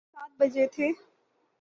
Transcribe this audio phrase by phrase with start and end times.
[0.03, 0.91] صبح کے سات بجتے تھے۔